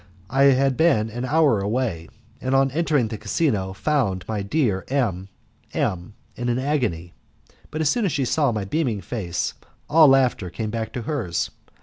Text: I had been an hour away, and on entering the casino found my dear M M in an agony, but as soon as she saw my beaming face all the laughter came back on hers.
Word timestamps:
I 0.31 0.45
had 0.45 0.77
been 0.77 1.11
an 1.11 1.25
hour 1.25 1.59
away, 1.59 2.09
and 2.41 2.55
on 2.55 2.71
entering 2.71 3.09
the 3.09 3.19
casino 3.19 3.71
found 3.71 4.25
my 4.27 4.41
dear 4.41 4.83
M 4.87 5.29
M 5.75 6.15
in 6.35 6.49
an 6.49 6.57
agony, 6.57 7.13
but 7.69 7.81
as 7.81 7.89
soon 7.91 8.05
as 8.05 8.11
she 8.11 8.25
saw 8.25 8.51
my 8.51 8.65
beaming 8.65 9.01
face 9.01 9.53
all 9.87 10.07
the 10.07 10.13
laughter 10.13 10.49
came 10.49 10.71
back 10.71 10.97
on 10.97 11.03
hers. 11.03 11.51